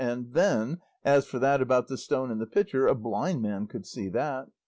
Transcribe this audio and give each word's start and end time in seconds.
and 0.03 0.33
then, 0.33 0.79
as 1.05 1.27
for 1.27 1.37
that 1.37 1.61
about 1.61 1.87
the 1.87 1.95
stone 1.95 2.31
and 2.31 2.41
the 2.41 2.47
pitcher, 2.47 2.87
a 2.87 2.95
blind 2.95 3.39
man 3.39 3.67
could 3.67 3.85
see 3.85 4.09
that. 4.09 4.47